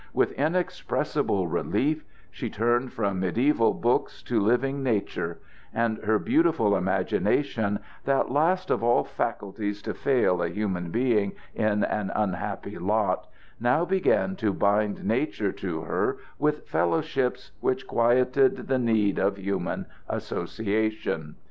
[0.15, 5.37] With inexpressible relief she turned from mediæval books to living nature;
[5.75, 11.83] and her beautiful imagination, that last of all faculties to fail a human being in
[11.83, 13.27] an unhappy lot,
[13.59, 19.85] now began to bind nature to her with fellowships which quieted the need of human
[20.09, 21.35] association.